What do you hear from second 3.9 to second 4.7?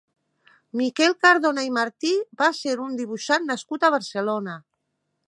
Barcelona.